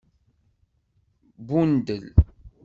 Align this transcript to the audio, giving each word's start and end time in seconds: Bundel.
Bundel. 1.47 2.03